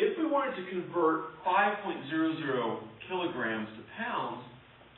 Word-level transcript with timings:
If 0.00 0.16
we 0.16 0.30
wanted 0.30 0.54
to 0.54 0.70
convert 0.70 1.42
5.00 1.44 2.78
kilograms 3.08 3.68
to 3.74 3.82
pounds, 3.98 4.44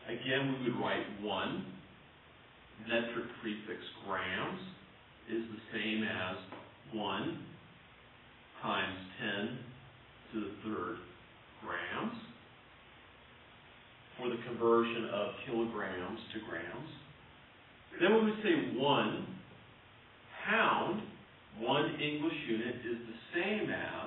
again, 0.06 0.60
we 0.60 0.70
would 0.70 0.78
write 0.78 1.06
1. 1.22 1.64
Metric 2.86 3.24
prefix 3.40 3.80
grams 4.06 4.60
is 5.32 5.42
the 5.48 5.78
same 5.78 6.04
as 6.04 6.36
1 6.92 7.46
times 8.60 8.98
10 9.38 9.58
to 10.34 10.40
the 10.40 10.52
third 10.64 10.96
grams 11.64 12.16
for 14.18 14.28
the 14.28 14.36
conversion 14.48 15.08
of 15.14 15.28
kilograms 15.46 16.20
to 16.34 16.40
grams. 16.46 16.90
Then 18.02 18.12
we 18.16 18.30
would 18.32 18.42
say 18.42 18.78
1 18.78 19.26
pound, 20.46 21.02
1 21.58 22.00
English 22.02 22.36
unit, 22.48 22.74
is 22.84 22.98
the 23.08 23.40
same 23.40 23.70
as 23.70 23.99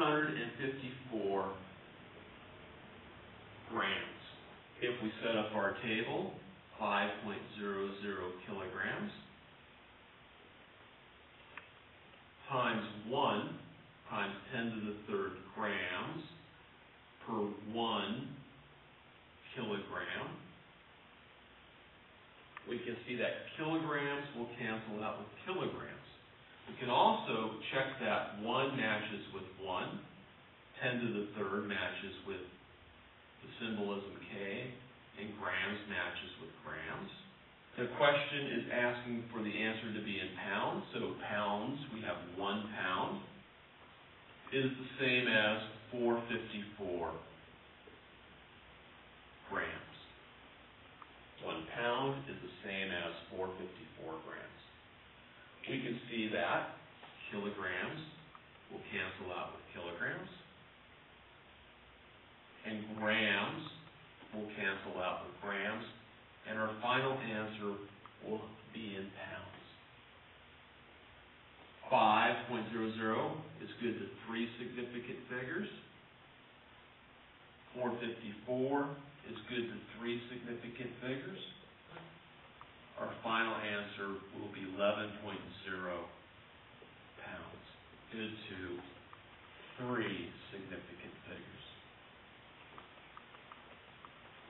454 0.00 1.52
grams. 3.68 3.92
If 4.80 4.96
we 5.02 5.12
set 5.20 5.36
up 5.36 5.52
our 5.54 5.76
table, 5.84 6.32
5.00 6.80 7.10
kilograms 8.48 9.12
times 12.48 12.82
1 13.08 13.58
times 14.08 14.34
10 14.54 14.64
to 14.64 14.80
the 14.86 14.96
third 15.06 15.32
grams 15.54 16.24
per 17.26 17.36
1 17.72 18.28
kilogram. 19.54 20.28
We 22.68 22.78
can 22.78 22.96
see 23.06 23.16
that 23.16 23.52
kilograms 23.58 24.24
will 24.38 24.48
cancel 24.58 25.04
out 25.04 25.18
with 25.18 25.28
kilograms. 25.44 26.00
We 26.70 26.78
can 26.78 26.90
also 26.90 27.58
check 27.74 27.98
that 27.98 28.38
1 28.42 28.76
matches 28.76 29.26
with 29.34 29.42
1, 29.58 29.98
10 30.90 30.98
to 31.06 31.08
the 31.22 31.26
third 31.38 31.70
matches 31.70 32.14
with 32.26 32.42
the 32.42 33.50
symbolism 33.62 34.10
K, 34.26 34.66
and 35.22 35.30
grams 35.38 35.82
matches 35.86 36.32
with 36.42 36.50
grams. 36.66 37.12
The 37.78 37.86
question 37.94 38.58
is 38.58 38.64
asking 38.74 39.22
for 39.30 39.38
the 39.38 39.54
answer 39.54 39.94
to 39.94 40.02
be 40.02 40.18
in 40.18 40.34
pounds, 40.50 40.82
so 40.90 41.14
pounds, 41.30 41.78
we 41.94 42.02
have 42.02 42.18
1 42.34 42.74
pound, 42.74 43.22
is 44.50 44.66
the 44.66 44.90
same 44.98 45.30
as 45.30 45.62
454 45.94 47.14
grams. 49.46 49.96
1 51.46 51.54
pound 51.78 52.18
is 52.26 52.38
the 52.42 52.54
same 52.66 52.90
as 52.90 53.14
454 53.38 54.10
grams. 54.26 54.62
We 55.70 55.78
can 55.86 56.02
see 56.10 56.34
that 56.34 56.74
kilograms 57.30 58.02
will 58.74 58.82
cancel 58.90 59.30
out 59.30 59.54
with 59.54 59.62
kilograms, 59.70 60.30
and 62.70 62.78
grams 62.98 63.66
will 64.32 64.46
cancel 64.54 65.02
out 65.02 65.26
with 65.26 65.34
grams, 65.42 65.84
and 66.48 66.58
our 66.58 66.70
final 66.80 67.18
answer 67.18 67.74
will 68.22 68.46
be 68.72 68.94
in 68.94 69.10
pounds. 69.18 69.50
5.00 71.90 72.70
is 73.58 73.70
good 73.82 73.98
to 73.98 74.06
three 74.26 74.46
significant 74.62 75.18
figures. 75.26 75.66
454 77.74 78.86
is 79.30 79.38
good 79.50 79.66
to 79.66 79.76
three 79.98 80.22
significant 80.30 80.90
figures. 81.02 81.42
Our 83.00 83.10
final 83.24 83.54
answer 83.54 84.22
will 84.38 84.52
be 84.54 84.62
11.0 84.78 85.18
pounds, 87.26 87.64
good 88.12 88.30
to 88.30 88.58
three 89.78 90.30
significant 90.52 91.14
figures. 91.26 91.64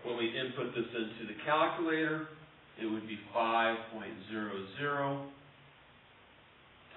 When 0.05 0.10
we 0.21 0.39
input 0.39 0.75
this 0.75 0.85
into 0.95 1.27
the 1.33 1.39
calculator, 1.47 2.29
it 2.79 2.85
would 2.85 3.09
be 3.09 3.19
5.00 3.35 5.27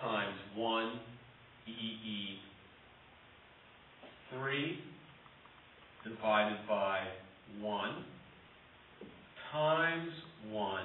times 0.01 0.35
1 0.55 0.99
EE 1.67 2.39
3 4.29 4.83
divided 6.03 6.67
by 6.67 7.07
1 7.61 8.05
times 9.53 10.11
1 10.49 10.83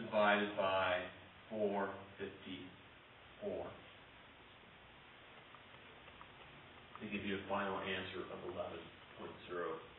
divided 0.00 0.56
by 0.56 1.02
454 1.50 3.66
to 7.00 7.06
give 7.06 7.24
you 7.24 7.36
a 7.36 7.48
final 7.48 7.78
answer 7.78 8.22
of 8.32 8.40
11.0 8.52 9.93